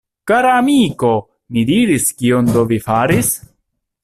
Kara 0.29 0.53
amiko! 0.61 1.11
mi 1.53 1.67
diris, 1.71 2.09
kion 2.23 2.53
do 2.57 2.65
vi 2.73 2.85
faris!? 2.89 3.35